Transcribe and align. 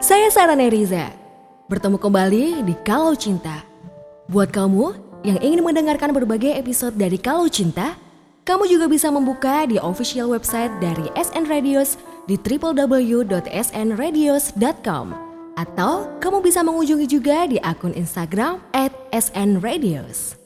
Saya 0.00 0.32
Sarah 0.32 0.56
Neriza, 0.56 1.12
bertemu 1.68 2.00
kembali 2.00 2.64
di 2.64 2.72
Kalau 2.88 3.12
Cinta. 3.12 3.68
Buat 4.32 4.48
kamu 4.48 4.96
yang 5.28 5.36
ingin 5.44 5.60
mendengarkan 5.60 6.16
berbagai 6.16 6.56
episode 6.56 6.96
dari 6.96 7.20
Kalau 7.20 7.44
Cinta, 7.52 8.00
kamu 8.48 8.64
juga 8.64 8.88
bisa 8.88 9.12
membuka 9.12 9.68
di 9.68 9.76
official 9.76 10.32
website 10.32 10.72
dari 10.80 11.04
SN 11.20 11.44
Radios 11.44 12.00
di 12.24 12.40
www.snradios.com 12.40 15.06
atau 15.60 16.08
kamu 16.16 16.48
bisa 16.48 16.64
mengunjungi 16.64 17.04
juga 17.04 17.44
di 17.44 17.60
akun 17.60 17.92
Instagram 17.92 18.56
at 18.72 18.96
snradios. 19.12 20.40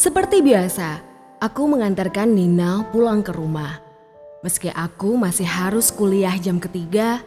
Seperti 0.00 0.40
biasa, 0.40 1.04
aku 1.44 1.68
mengantarkan 1.68 2.32
Nina 2.32 2.88
pulang 2.88 3.20
ke 3.20 3.36
rumah. 3.36 3.84
Meski 4.40 4.72
aku 4.72 5.20
masih 5.20 5.44
harus 5.44 5.92
kuliah 5.92 6.32
jam 6.40 6.56
ketiga, 6.56 7.20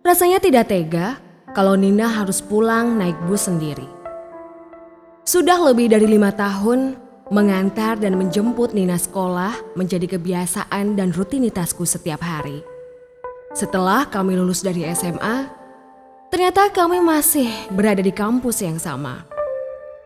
rasanya 0.00 0.40
tidak 0.40 0.72
tega 0.72 1.20
kalau 1.52 1.76
Nina 1.76 2.08
harus 2.08 2.40
pulang 2.40 2.96
naik 2.96 3.16
bus 3.26 3.48
sendiri. 3.50 3.86
Sudah 5.26 5.60
lebih 5.60 5.92
dari 5.92 6.08
lima 6.08 6.32
tahun, 6.32 6.96
mengantar 7.30 8.00
dan 8.00 8.18
menjemput 8.18 8.74
Nina 8.74 8.98
sekolah 8.98 9.78
menjadi 9.78 10.18
kebiasaan 10.18 10.98
dan 10.98 11.14
rutinitasku 11.14 11.86
setiap 11.86 12.18
hari. 12.24 12.64
Setelah 13.54 14.06
kami 14.06 14.38
lulus 14.38 14.62
dari 14.62 14.86
SMA, 14.94 15.46
ternyata 16.30 16.70
kami 16.70 16.98
masih 17.02 17.50
berada 17.70 18.02
di 18.02 18.10
kampus 18.10 18.62
yang 18.62 18.78
sama. 18.78 19.26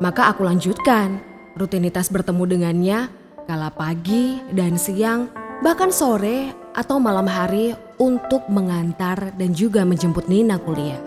Maka 0.00 0.32
aku 0.32 0.44
lanjutkan 0.44 1.22
rutinitas 1.54 2.10
bertemu 2.10 2.44
dengannya 2.44 2.98
kala 3.46 3.70
pagi 3.70 4.40
dan 4.52 4.74
siang 4.80 5.43
bahkan 5.64 5.88
sore 5.88 6.52
atau 6.76 7.00
malam 7.00 7.24
hari 7.24 7.72
untuk 7.96 8.44
mengantar 8.52 9.32
dan 9.32 9.56
juga 9.56 9.80
menjemput 9.88 10.28
Nina 10.28 10.60
kuliah. 10.60 11.00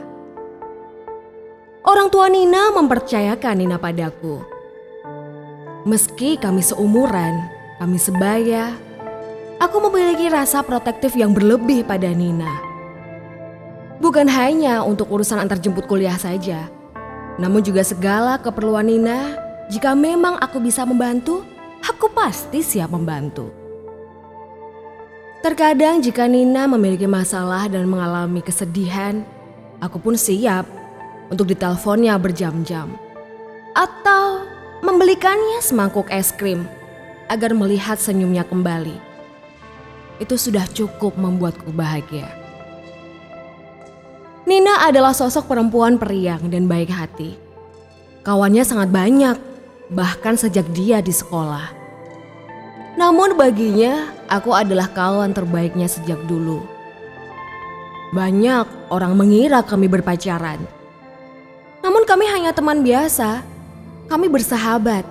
Orang 1.85 2.09
tua 2.09 2.25
Nina 2.25 2.73
mempercayakan 2.73 3.53
Nina 3.53 3.77
padaku. 3.77 4.41
Meski 5.85 6.41
kami 6.41 6.65
seumuran, 6.65 7.37
kami 7.77 8.01
sebaya, 8.01 8.73
aku 9.61 9.77
memiliki 9.87 10.25
rasa 10.25 10.65
protektif 10.65 11.13
yang 11.13 11.37
berlebih 11.37 11.85
pada 11.85 12.09
Nina. 12.09 12.57
Bukan 14.01 14.25
hanya 14.25 14.81
untuk 14.81 15.13
urusan 15.13 15.37
antar 15.37 15.61
jemput 15.61 15.85
kuliah 15.85 16.17
saja, 16.17 16.65
namun 17.37 17.61
juga 17.61 17.85
segala 17.85 18.41
keperluan 18.41 18.89
Nina. 18.89 19.37
Jika 19.69 19.93
memang 19.93 20.41
aku 20.41 20.57
bisa 20.57 20.81
membantu, 20.81 21.45
aku 21.85 22.09
pasti 22.09 22.65
siap 22.65 22.89
membantu. 22.89 23.56
Terkadang 25.37 26.01
jika 26.01 26.25
Nina 26.25 26.65
memiliki 26.65 27.05
masalah 27.05 27.69
dan 27.69 27.85
mengalami 27.85 28.41
kesedihan, 28.41 29.21
aku 29.77 30.01
pun 30.01 30.17
siap 30.17 30.65
untuk 31.29 31.45
diteleponnya 31.53 32.17
berjam-jam. 32.17 32.97
Atau 33.77 34.49
membelikannya 34.81 35.61
semangkuk 35.61 36.09
es 36.09 36.33
krim 36.33 36.65
agar 37.29 37.53
melihat 37.53 38.01
senyumnya 38.01 38.41
kembali. 38.49 38.97
Itu 40.17 40.41
sudah 40.41 40.65
cukup 40.73 41.13
membuatku 41.13 41.69
bahagia. 41.69 42.25
Nina 44.49 44.89
adalah 44.89 45.13
sosok 45.13 45.45
perempuan 45.45 46.01
periang 46.01 46.49
dan 46.49 46.65
baik 46.65 46.89
hati. 46.89 47.37
Kawannya 48.25 48.65
sangat 48.65 48.89
banyak, 48.89 49.37
bahkan 49.93 50.33
sejak 50.33 50.65
dia 50.73 50.97
di 50.97 51.13
sekolah. 51.13 51.76
Namun 52.97 53.37
baginya, 53.37 54.09
aku 54.25 54.49
adalah 54.57 54.89
kawan 54.89 55.29
terbaiknya 55.29 55.85
sejak 55.85 56.17
dulu. 56.25 56.65
Banyak 58.09 58.89
orang 58.89 59.13
mengira 59.13 59.61
kami 59.61 59.85
berpacaran. 59.85 60.57
Namun 61.85 62.03
kami 62.09 62.25
hanya 62.25 62.57
teman 62.57 62.81
biasa. 62.81 63.45
Kami 64.09 64.25
bersahabat. 64.33 65.05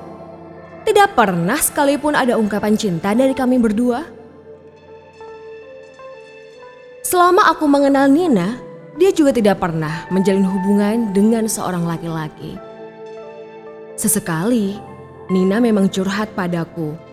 Tidak 0.83 1.15
pernah 1.15 1.62
sekalipun 1.62 2.19
ada 2.19 2.34
ungkapan 2.34 2.75
cinta 2.75 3.15
dari 3.15 3.38
kami 3.38 3.62
berdua. 3.62 4.03
Selama 7.06 7.47
aku 7.55 7.71
mengenal 7.71 8.10
Nina, 8.10 8.59
dia 8.99 9.15
juga 9.15 9.31
tidak 9.31 9.62
pernah 9.62 10.10
menjalin 10.10 10.43
hubungan 10.43 11.15
dengan 11.15 11.47
seorang 11.47 11.87
laki-laki. 11.87 12.59
Sesekali, 13.94 14.75
Nina 15.31 15.62
memang 15.62 15.87
curhat 15.87 16.34
padaku 16.34 17.06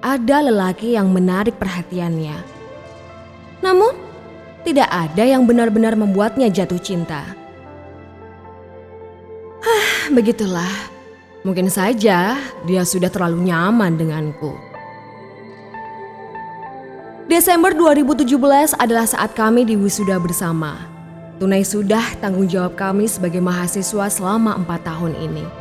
ada 0.00 0.36
lelaki 0.48 0.96
yang 0.96 1.12
menarik 1.12 1.60
perhatiannya. 1.60 2.36
Namun, 3.60 3.92
tidak 4.64 4.88
ada 4.88 5.24
yang 5.24 5.44
benar-benar 5.44 5.96
membuatnya 5.96 6.48
jatuh 6.48 6.80
cinta. 6.80 7.36
Hah, 9.60 10.08
begitulah. 10.12 10.72
Mungkin 11.44 11.72
saja 11.72 12.36
dia 12.68 12.82
sudah 12.84 13.08
terlalu 13.08 13.48
nyaman 13.48 13.96
denganku. 13.96 14.52
Desember 17.28 17.72
2017 17.72 18.76
adalah 18.76 19.06
saat 19.06 19.32
kami 19.32 19.64
di 19.64 19.78
wisuda 19.78 20.20
bersama. 20.20 20.76
Tunai 21.40 21.64
sudah 21.64 22.02
tanggung 22.20 22.44
jawab 22.44 22.76
kami 22.76 23.08
sebagai 23.08 23.40
mahasiswa 23.40 24.12
selama 24.12 24.60
empat 24.60 24.84
tahun 24.84 25.16
ini. 25.16 25.59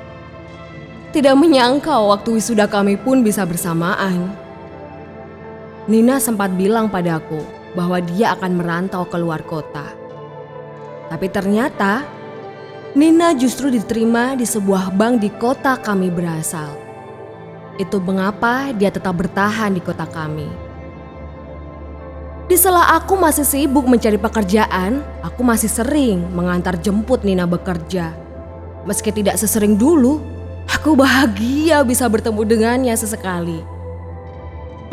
Tidak 1.09 1.33
menyangka 1.33 1.97
waktu 2.05 2.37
wisuda 2.37 2.69
kami 2.69 2.93
pun 2.93 3.25
bisa 3.25 3.41
bersamaan. 3.41 4.29
Nina 5.89 6.21
sempat 6.21 6.53
bilang 6.53 6.85
padaku 6.85 7.41
bahwa 7.73 7.97
dia 7.97 8.37
akan 8.37 8.61
merantau 8.61 9.09
ke 9.09 9.17
luar 9.17 9.41
kota. 9.41 9.89
Tapi 11.09 11.25
ternyata 11.33 12.05
Nina 12.93 13.33
justru 13.33 13.73
diterima 13.73 14.37
di 14.37 14.45
sebuah 14.45 14.93
bank 14.93 15.25
di 15.25 15.33
kota 15.33 15.81
kami 15.81 16.13
berasal. 16.13 16.77
Itu 17.81 17.97
mengapa 17.97 18.69
dia 18.69 18.93
tetap 18.93 19.17
bertahan 19.17 19.73
di 19.73 19.81
kota 19.81 20.05
kami. 20.05 20.45
Di 22.45 22.53
sela 22.53 22.97
aku 22.97 23.17
masih 23.17 23.49
sibuk 23.49 23.89
mencari 23.89 24.21
pekerjaan, 24.21 25.01
aku 25.25 25.41
masih 25.41 25.73
sering 25.73 26.21
mengantar 26.37 26.77
jemput 26.77 27.25
Nina 27.25 27.49
bekerja. 27.49 28.13
Meski 28.85 29.09
tidak 29.09 29.41
sesering 29.41 29.73
dulu, 29.73 30.38
Aku 30.77 30.93
bahagia 30.93 31.81
bisa 31.81 32.05
bertemu 32.05 32.45
dengannya 32.45 32.93
sesekali. 32.93 33.65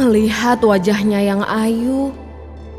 Melihat 0.00 0.64
wajahnya 0.64 1.20
yang 1.20 1.44
ayu 1.44 2.16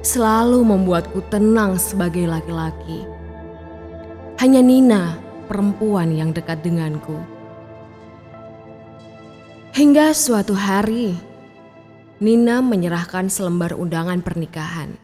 selalu 0.01 0.65
membuatku 0.65 1.21
tenang 1.29 1.77
sebagai 1.77 2.25
laki-laki. 2.25 3.05
Hanya 4.41 4.61
Nina, 4.61 5.17
perempuan 5.45 6.13
yang 6.13 6.33
dekat 6.33 6.61
denganku. 6.65 7.17
Hingga 9.77 10.13
suatu 10.17 10.57
hari, 10.57 11.13
Nina 12.17 12.65
menyerahkan 12.65 13.29
selembar 13.29 13.77
undangan 13.77 14.25
pernikahan. 14.25 14.97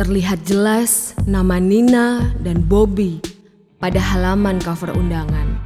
Terlihat 0.00 0.48
jelas 0.48 1.12
nama 1.28 1.60
Nina 1.60 2.32
dan 2.40 2.64
Bobby 2.64 3.20
pada 3.76 4.00
halaman 4.00 4.56
cover 4.64 4.96
undangan 4.96 5.61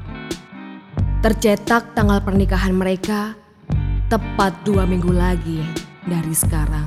tercetak 1.26 1.90
tanggal 1.98 2.22
pernikahan 2.22 2.70
mereka 2.70 3.34
tepat 4.06 4.54
dua 4.62 4.86
minggu 4.86 5.10
lagi 5.10 5.58
dari 6.06 6.30
sekarang. 6.30 6.86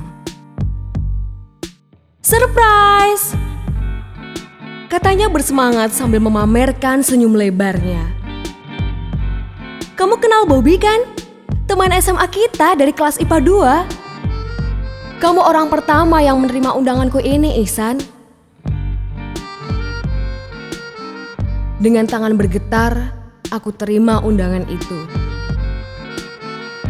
Surprise! 2.24 3.36
Katanya 4.88 5.28
bersemangat 5.28 5.92
sambil 5.92 6.24
memamerkan 6.24 7.04
senyum 7.04 7.36
lebarnya. 7.36 8.00
Kamu 9.92 10.16
kenal 10.16 10.48
Bobby 10.48 10.80
kan? 10.80 11.04
Teman 11.68 11.92
SMA 12.00 12.24
kita 12.32 12.80
dari 12.80 12.96
kelas 12.96 13.20
IPA 13.20 13.44
2. 13.44 15.20
Kamu 15.20 15.44
orang 15.44 15.68
pertama 15.68 16.24
yang 16.24 16.40
menerima 16.40 16.72
undanganku 16.80 17.20
ini, 17.20 17.60
Ihsan. 17.60 18.00
Dengan 21.76 22.08
tangan 22.08 22.32
bergetar, 22.40 23.19
aku 23.50 23.74
terima 23.74 24.22
undangan 24.22 24.64
itu. 24.70 24.98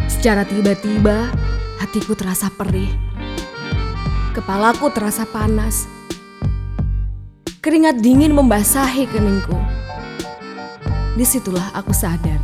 Secara 0.05 0.45
tiba-tiba, 0.45 1.33
hatiku 1.81 2.13
terasa 2.13 2.47
perih. 2.53 2.89
Kepalaku 4.37 4.93
terasa 4.93 5.25
panas. 5.25 5.89
Keringat 7.59 7.99
dingin 7.99 8.31
membasahi 8.33 9.09
keningku. 9.09 9.57
Di 11.17 11.25
situlah 11.27 11.73
aku 11.75 11.91
sadar 11.91 12.39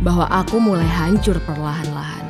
bahwa 0.00 0.26
aku 0.26 0.58
mulai 0.58 0.88
hancur 0.88 1.38
perlahan-lahan. 1.44 2.26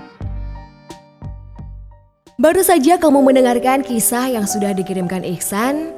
Baru 2.40 2.64
saja 2.64 2.96
kamu 2.96 3.20
mendengarkan 3.20 3.84
kisah 3.84 4.32
yang 4.32 4.48
sudah 4.48 4.72
dikirimkan 4.72 5.22
Iksan 5.22 5.92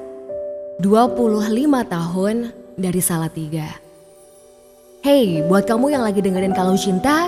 25 0.83 1.39
tahun 1.87 2.51
dari 2.75 3.01
Salatiga. 3.03 3.92
Hey, 5.03 5.43
buat 5.51 5.67
kamu 5.67 5.99
yang 5.99 6.07
lagi 6.07 6.23
dengerin 6.23 6.55
Kalau 6.55 6.79
Cinta 6.79 7.27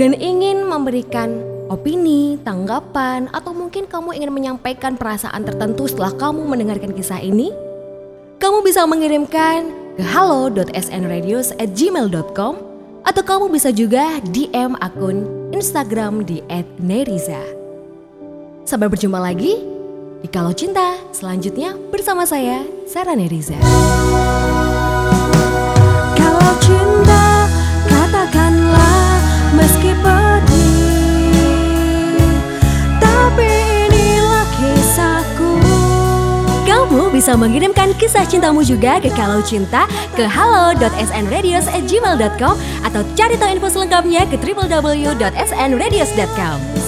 dan 0.00 0.16
ingin 0.16 0.64
memberikan 0.64 1.44
opini, 1.68 2.40
tanggapan, 2.40 3.28
atau 3.36 3.52
mungkin 3.52 3.84
kamu 3.84 4.16
ingin 4.16 4.32
menyampaikan 4.32 4.96
perasaan 4.96 5.44
tertentu 5.44 5.84
setelah 5.84 6.16
kamu 6.16 6.48
mendengarkan 6.48 6.96
kisah 6.96 7.20
ini, 7.20 7.52
kamu 8.40 8.64
bisa 8.64 8.88
mengirimkan 8.88 9.68
ke 10.00 10.04
halo.snradios@gmail.com 10.08 12.54
atau 13.04 13.22
kamu 13.28 13.52
bisa 13.52 13.68
juga 13.76 14.16
DM 14.32 14.72
akun 14.80 15.52
Instagram 15.52 16.24
di 16.24 16.40
@neriza. 16.80 17.44
Sampai 18.64 18.88
berjumpa 18.88 19.20
lagi 19.20 19.52
di 20.24 20.28
Kalau 20.32 20.56
Cinta 20.56 20.96
selanjutnya 21.12 21.76
bersama 21.92 22.24
saya 22.24 22.64
Sarah 22.88 23.12
Neriza. 23.12 23.60
Kalau 26.16 26.56
cinta 26.64 26.85
Kamu 36.66 37.10
bisa 37.10 37.36
mengirimkan 37.38 37.94
kisah 37.98 38.24
cintamu 38.24 38.62
juga 38.62 39.00
ke 39.02 39.10
Kalau 39.14 39.42
Cinta 39.42 39.86
ke 40.14 40.26
halo.snradios@gmail.com 40.26 42.56
atau 42.86 43.02
cari 43.18 43.34
tahu 43.34 43.50
info 43.52 43.68
selengkapnya 43.70 44.26
ke 44.30 44.36
www.snradios.com. 44.38 46.85